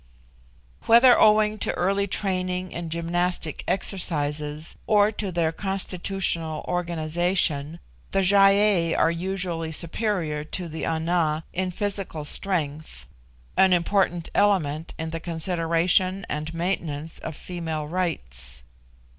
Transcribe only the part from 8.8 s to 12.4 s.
are usually superior to the Ana in physical